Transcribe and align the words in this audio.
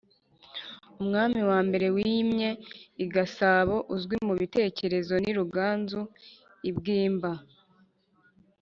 Umwami 1.01 1.39
wa 1.49 1.59
mbere 1.67 1.87
wimye 1.97 2.49
i 3.03 3.05
Gasabo 3.13 3.75
uzwi 3.95 4.15
mu 4.27 4.33
bitekerezo 4.41 5.13
ni 5.23 5.31
Ruganzu 5.37 6.01
I 6.69 6.71
Bwimba; 6.75 7.31